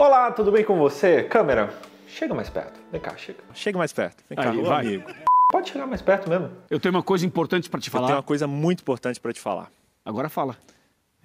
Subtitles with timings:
[0.00, 1.24] Olá, tudo bem com você?
[1.24, 1.68] Câmera,
[2.08, 2.80] chega mais perto.
[2.90, 3.40] Vem cá, chega.
[3.52, 4.24] Chega mais perto.
[4.30, 4.86] Vem cá, Aí, vai.
[4.86, 5.10] amigo.
[5.52, 6.50] Pode chegar mais perto mesmo.
[6.70, 8.16] Eu tenho uma coisa importante para te Eu tenho falar.
[8.16, 9.70] uma coisa muito importante pra te falar.
[10.02, 10.56] Agora fala.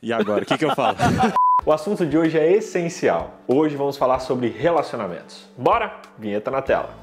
[0.04, 0.98] E agora, o que, que eu falo?
[1.66, 3.40] O assunto de hoje é essencial.
[3.48, 5.48] Hoje vamos falar sobre relacionamentos.
[5.58, 6.00] Bora?
[6.20, 6.94] Vinheta na tela.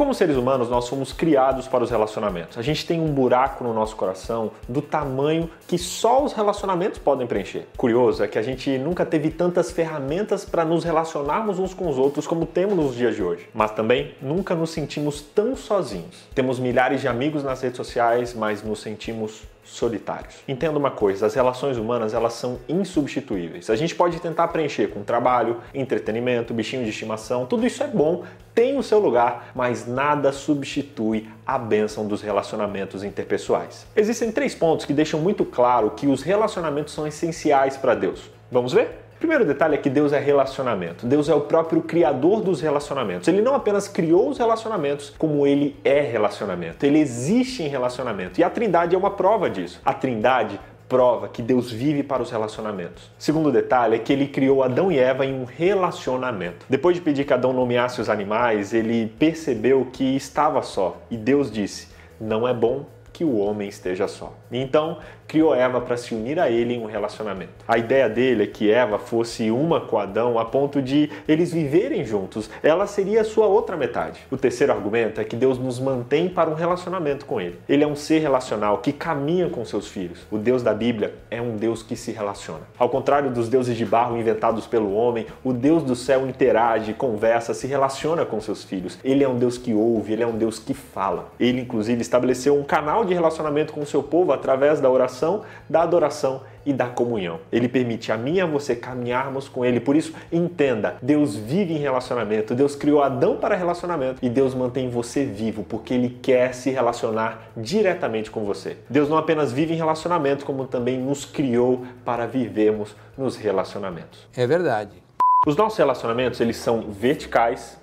[0.00, 2.56] Como seres humanos, nós fomos criados para os relacionamentos.
[2.56, 7.26] A gente tem um buraco no nosso coração do tamanho que só os relacionamentos podem
[7.26, 7.66] preencher.
[7.76, 11.98] Curioso é que a gente nunca teve tantas ferramentas para nos relacionarmos uns com os
[11.98, 13.46] outros como temos nos dias de hoje.
[13.52, 16.26] Mas também nunca nos sentimos tão sozinhos.
[16.34, 20.36] Temos milhares de amigos nas redes sociais, mas nos sentimos solitários.
[20.48, 23.70] Entenda uma coisa, as relações humanas elas são insubstituíveis.
[23.70, 28.24] A gente pode tentar preencher com trabalho, entretenimento, bichinho de estimação, tudo isso é bom,
[28.52, 33.86] tem o seu lugar, mas nada substitui a bênção dos relacionamentos interpessoais.
[33.94, 38.28] Existem três pontos que deixam muito claro que os relacionamentos são essenciais para Deus.
[38.50, 39.09] Vamos ver?
[39.20, 41.06] Primeiro detalhe é que Deus é relacionamento.
[41.06, 43.28] Deus é o próprio criador dos relacionamentos.
[43.28, 46.86] Ele não apenas criou os relacionamentos, como ele é relacionamento.
[46.86, 48.40] Ele existe em relacionamento.
[48.40, 49.78] E a Trindade é uma prova disso.
[49.84, 53.10] A Trindade prova que Deus vive para os relacionamentos.
[53.18, 56.64] Segundo detalhe é que ele criou Adão e Eva em um relacionamento.
[56.66, 60.96] Depois de pedir que Adão nomeasse os animais, ele percebeu que estava só.
[61.10, 62.86] E Deus disse: "Não é bom
[63.20, 64.32] que o homem esteja só".
[64.50, 64.96] Então,
[65.30, 67.52] criou Eva para se unir a ele em um relacionamento.
[67.68, 72.04] A ideia dele é que Eva fosse uma com Adão a ponto de eles viverem
[72.04, 72.50] juntos.
[72.62, 74.20] Ela seria a sua outra metade.
[74.28, 77.60] O terceiro argumento é que Deus nos mantém para um relacionamento com ele.
[77.68, 80.26] Ele é um ser relacional que caminha com seus filhos.
[80.32, 82.62] O Deus da Bíblia é um Deus que se relaciona.
[82.76, 87.54] Ao contrário dos deuses de barro inventados pelo homem, o Deus do céu interage, conversa,
[87.54, 88.98] se relaciona com seus filhos.
[89.04, 91.30] Ele é um Deus que ouve, ele é um Deus que fala.
[91.38, 95.82] Ele inclusive estabeleceu um canal de relacionamento com o seu povo através da oração, da
[95.82, 97.40] adoração e da comunhão.
[97.50, 99.80] Ele permite a mim e a você caminharmos com ele.
[99.80, 102.54] Por isso, entenda, Deus vive em relacionamento.
[102.54, 107.50] Deus criou Adão para relacionamento e Deus mantém você vivo porque ele quer se relacionar
[107.56, 108.76] diretamente com você.
[108.88, 114.26] Deus não apenas vive em relacionamento, como também nos criou para vivermos nos relacionamentos.
[114.36, 115.02] É verdade.
[115.46, 117.78] Os nossos relacionamentos, eles são verticais,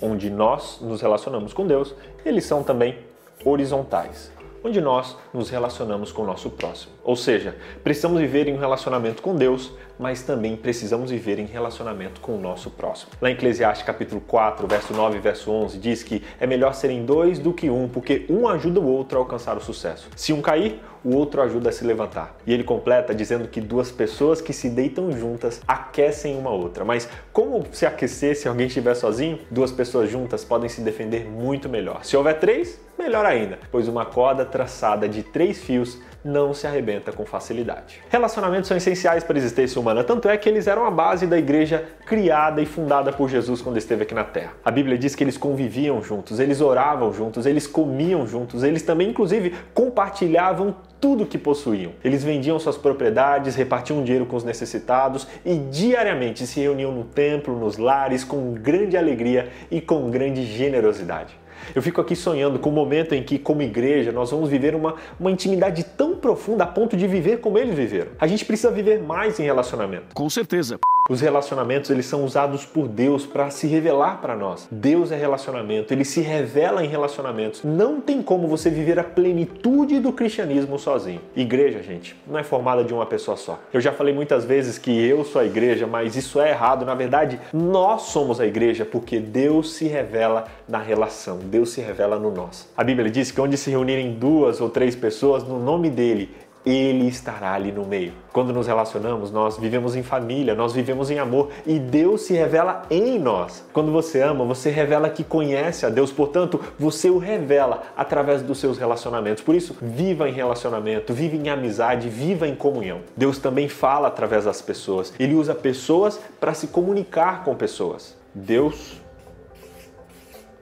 [0.00, 2.98] onde nós nos relacionamos com Deus, eles são também
[3.44, 4.32] horizontais,
[4.64, 6.92] onde nós nos relacionamos com o nosso próximo.
[7.02, 12.20] Ou seja, precisamos viver em um relacionamento com Deus, mas também precisamos viver em relacionamento
[12.20, 13.12] com o nosso próximo.
[13.20, 17.04] Lá em Eclesiastes capítulo 4, verso 9 e verso 11, diz que é melhor serem
[17.04, 20.08] dois do que um, porque um ajuda o outro a alcançar o sucesso.
[20.16, 22.36] Se um cair, o outro ajuda a se levantar.
[22.46, 26.84] E ele completa dizendo que duas pessoas que se deitam juntas aquecem uma outra.
[26.84, 29.38] Mas como se aquecer se alguém estiver sozinho?
[29.50, 32.04] Duas pessoas juntas podem se defender muito melhor.
[32.04, 37.10] Se houver três, melhor ainda, pois uma corda traçada de três fios não se arrebenta
[37.10, 38.00] com facilidade.
[38.08, 41.36] Relacionamentos são essenciais para a existência humana, tanto é que eles eram a base da
[41.36, 44.52] igreja criada e fundada por Jesus quando esteve aqui na Terra.
[44.64, 49.10] A Bíblia diz que eles conviviam juntos, eles oravam juntos, eles comiam juntos, eles também,
[49.10, 51.92] inclusive, compartilhavam tudo que possuíam.
[52.04, 57.58] Eles vendiam suas propriedades, repartiam dinheiro com os necessitados e diariamente se reuniam no templo,
[57.58, 61.41] nos lares, com grande alegria e com grande generosidade.
[61.74, 64.96] Eu fico aqui sonhando com o momento em que, como igreja, nós vamos viver uma,
[65.18, 68.12] uma intimidade tão profunda a ponto de viver como eles viveram.
[68.18, 70.14] A gente precisa viver mais em relacionamento.
[70.14, 70.78] Com certeza.
[71.10, 74.68] Os relacionamentos eles são usados por Deus para se revelar para nós.
[74.70, 77.64] Deus é relacionamento, ele se revela em relacionamentos.
[77.64, 81.20] Não tem como você viver a plenitude do cristianismo sozinho.
[81.34, 83.58] Igreja, gente, não é formada de uma pessoa só.
[83.72, 86.86] Eu já falei muitas vezes que eu sou a igreja, mas isso é errado.
[86.86, 91.38] Na verdade, nós somos a igreja porque Deus se revela na relação.
[91.38, 92.70] Deus se revela no nós.
[92.76, 96.30] A Bíblia diz que onde se reunirem duas ou três pessoas no nome dele,
[96.64, 98.12] ele estará ali no meio.
[98.32, 102.82] Quando nos relacionamos, nós vivemos em família, nós vivemos em amor e Deus se revela
[102.88, 103.64] em nós.
[103.72, 108.58] Quando você ama, você revela que conhece a Deus, portanto, você o revela através dos
[108.58, 109.42] seus relacionamentos.
[109.42, 113.00] Por isso, viva em relacionamento, viva em amizade, viva em comunhão.
[113.16, 115.12] Deus também fala através das pessoas.
[115.18, 118.16] Ele usa pessoas para se comunicar com pessoas.
[118.34, 119.00] Deus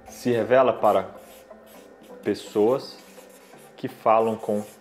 [0.09, 1.09] se revela para
[2.23, 2.99] pessoas
[3.77, 4.80] que falam com pessoas.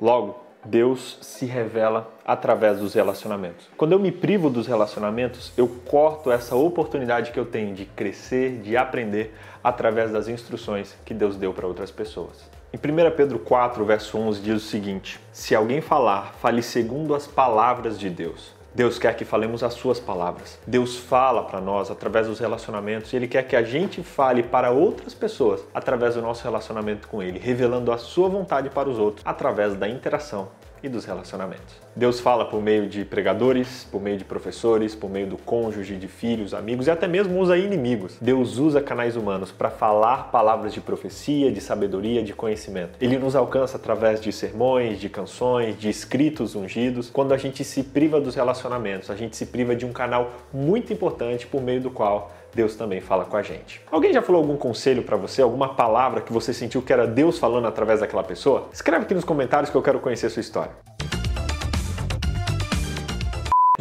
[0.00, 3.68] Logo, Deus se revela através dos relacionamentos.
[3.76, 8.60] Quando eu me privo dos relacionamentos, eu corto essa oportunidade que eu tenho de crescer,
[8.60, 12.48] de aprender através das instruções que Deus deu para outras pessoas.
[12.72, 17.26] Em 1 Pedro 4, verso 11 diz o seguinte: Se alguém falar, fale segundo as
[17.26, 18.54] palavras de Deus.
[18.74, 20.58] Deus quer que falemos as suas palavras.
[20.66, 24.70] Deus fala para nós através dos relacionamentos e ele quer que a gente fale para
[24.70, 29.24] outras pessoas através do nosso relacionamento com ele, revelando a sua vontade para os outros
[29.26, 30.48] através da interação
[30.82, 31.80] e dos relacionamentos.
[31.94, 36.08] Deus fala por meio de pregadores, por meio de professores, por meio do cônjuge, de
[36.08, 38.16] filhos, amigos e até mesmo usa inimigos.
[38.20, 42.92] Deus usa canais humanos para falar palavras de profecia, de sabedoria, de conhecimento.
[43.00, 47.10] Ele nos alcança através de sermões, de canções, de escritos ungidos.
[47.10, 50.92] Quando a gente se priva dos relacionamentos, a gente se priva de um canal muito
[50.92, 53.80] importante por meio do qual Deus também fala com a gente.
[53.90, 57.38] Alguém já falou algum conselho para você, alguma palavra que você sentiu que era Deus
[57.38, 58.68] falando através daquela pessoa?
[58.72, 60.72] Escreve aqui nos comentários que eu quero conhecer sua história.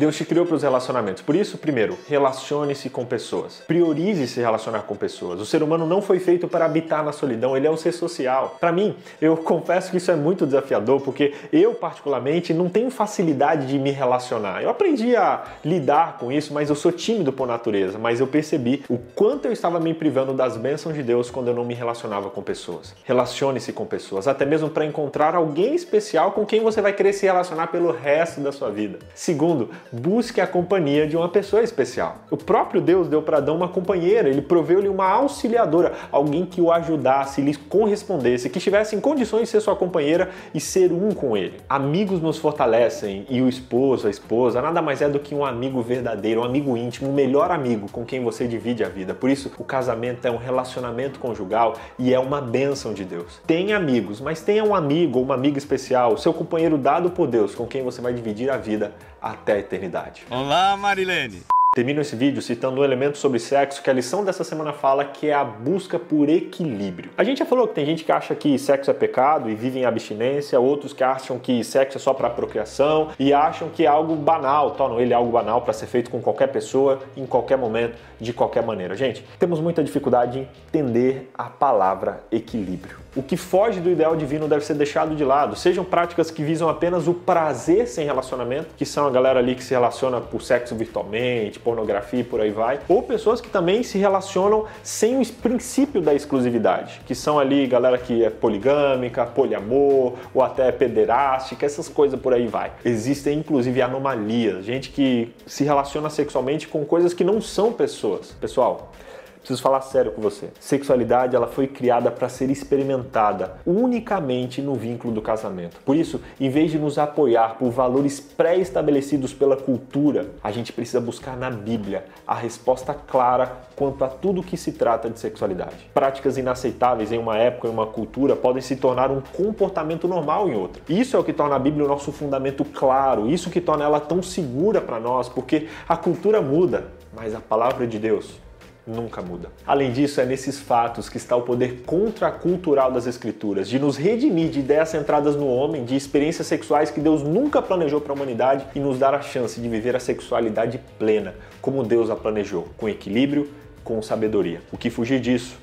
[0.01, 1.21] Deus te criou para os relacionamentos.
[1.21, 3.61] Por isso, primeiro, relacione-se com pessoas.
[3.67, 5.39] Priorize se relacionar com pessoas.
[5.39, 8.57] O ser humano não foi feito para habitar na solidão, ele é um ser social.
[8.59, 13.67] Para mim, eu confesso que isso é muito desafiador, porque eu, particularmente, não tenho facilidade
[13.67, 14.63] de me relacionar.
[14.63, 17.99] Eu aprendi a lidar com isso, mas eu sou tímido por natureza.
[17.99, 21.53] Mas eu percebi o quanto eu estava me privando das bênçãos de Deus quando eu
[21.53, 22.95] não me relacionava com pessoas.
[23.03, 27.27] Relacione-se com pessoas, até mesmo para encontrar alguém especial com quem você vai querer se
[27.27, 28.97] relacionar pelo resto da sua vida.
[29.13, 32.19] Segundo, busque a companhia de uma pessoa especial.
[32.29, 36.71] O próprio Deus deu para Adão uma companheira, ele proveu-lhe uma auxiliadora, alguém que o
[36.71, 41.35] ajudasse, lhe correspondesse, que estivesse em condições de ser sua companheira e ser um com
[41.35, 41.57] ele.
[41.67, 45.81] Amigos nos fortalecem e o esposo, a esposa, nada mais é do que um amigo
[45.81, 49.13] verdadeiro, um amigo íntimo, o um melhor amigo com quem você divide a vida.
[49.13, 53.41] Por isso, o casamento é um relacionamento conjugal e é uma bênção de Deus.
[53.45, 57.53] Tenha amigos, mas tenha um amigo ou uma amiga especial, seu companheiro dado por Deus,
[57.53, 59.80] com quem você vai dividir a vida até a eternidade.
[60.29, 61.43] Olá, Marilene!
[61.73, 65.29] Termino esse vídeo citando um elemento sobre sexo que a lição dessa semana fala que
[65.29, 67.11] é a busca por equilíbrio.
[67.17, 69.79] A gente já falou que tem gente que acha que sexo é pecado e vive
[69.79, 73.87] em abstinência, outros que acham que sexo é só para procriação e acham que é
[73.87, 77.97] algo banal, tornam ele algo banal para ser feito com qualquer pessoa, em qualquer momento,
[78.19, 78.93] de qualquer maneira.
[78.93, 82.97] Gente, temos muita dificuldade em entender a palavra equilíbrio.
[83.13, 85.57] O que foge do ideal divino deve ser deixado de lado.
[85.57, 89.61] Sejam práticas que visam apenas o prazer sem relacionamento, que são a galera ali que
[89.61, 93.97] se relaciona por sexo virtualmente, pornografia e por aí vai, ou pessoas que também se
[93.97, 100.41] relacionam sem o princípio da exclusividade, que são ali galera que é poligâmica, poliamor ou
[100.41, 102.71] até pederástica, essas coisas por aí vai.
[102.85, 108.31] Existem inclusive anomalias, gente que se relaciona sexualmente com coisas que não são pessoas.
[108.39, 108.93] Pessoal,
[109.41, 110.49] Preciso falar sério com você.
[110.59, 115.77] Sexualidade ela foi criada para ser experimentada unicamente no vínculo do casamento.
[115.83, 121.01] Por isso, em vez de nos apoiar por valores pré-estabelecidos pela cultura, a gente precisa
[121.01, 125.89] buscar na Bíblia a resposta clara quanto a tudo que se trata de sexualidade.
[125.91, 130.55] Práticas inaceitáveis em uma época e uma cultura podem se tornar um comportamento normal em
[130.55, 130.83] outra.
[130.87, 133.99] Isso é o que torna a Bíblia o nosso fundamento claro, isso que torna ela
[133.99, 138.39] tão segura para nós, porque a cultura muda, mas a palavra de Deus
[138.85, 139.49] nunca muda.
[139.65, 144.49] Além disso, é nesses fatos que está o poder contracultural das escrituras, de nos redimir
[144.49, 148.65] de ideias centradas no homem, de experiências sexuais que Deus nunca planejou para a humanidade
[148.75, 152.89] e nos dar a chance de viver a sexualidade plena, como Deus a planejou, com
[152.89, 153.49] equilíbrio,
[153.83, 154.61] com sabedoria.
[154.71, 155.57] O que fugir disso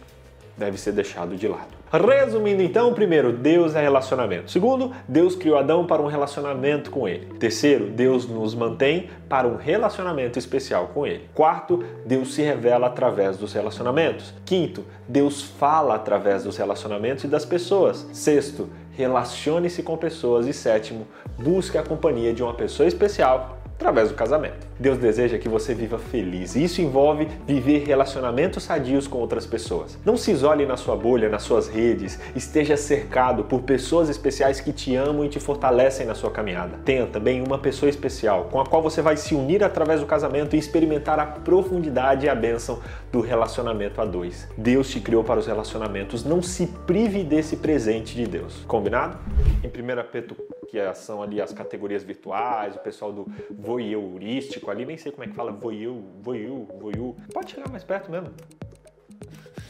[0.56, 1.77] deve ser deixado de lado.
[1.90, 4.50] Resumindo então, primeiro, Deus é relacionamento.
[4.50, 7.26] Segundo, Deus criou Adão para um relacionamento com ele.
[7.38, 11.28] Terceiro, Deus nos mantém para um relacionamento especial com ele.
[11.34, 14.34] Quarto, Deus se revela através dos relacionamentos.
[14.44, 18.06] Quinto, Deus fala através dos relacionamentos e das pessoas.
[18.12, 21.06] Sexto, relacione-se com pessoas e sétimo,
[21.38, 24.66] busque a companhia de uma pessoa especial através do casamento.
[24.78, 29.96] Deus deseja que você viva feliz e isso envolve viver relacionamentos sadios com outras pessoas.
[30.04, 34.72] Não se isole na sua bolha, nas suas redes, esteja cercado por pessoas especiais que
[34.72, 36.78] te amam e te fortalecem na sua caminhada.
[36.84, 40.56] Tenha também uma pessoa especial com a qual você vai se unir através do casamento
[40.56, 42.80] e experimentar a profundidade e a bênção
[43.12, 44.48] do relacionamento a dois.
[44.56, 48.64] Deus te criou para os relacionamentos, não se prive desse presente de Deus.
[48.66, 49.18] Combinado?
[49.62, 49.72] Em 1
[50.10, 55.10] Pedro que é, são ali as categorias virtuais, o pessoal do voyeurístico ali, nem sei
[55.10, 57.14] como é que fala, voyeur, voyeur, voyeur.
[57.32, 58.32] Pode chegar mais perto mesmo.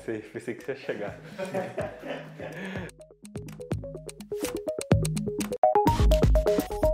[0.05, 1.19] Sei, pensei que você ia chegar.